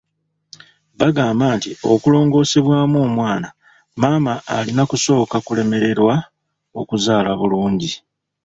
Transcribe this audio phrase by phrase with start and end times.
[0.99, 3.47] Bagamba nti okulongoosebwamu omwana,
[4.01, 6.15] maama alina kusooka kulemererwa
[6.79, 7.91] okuzaala bulungi.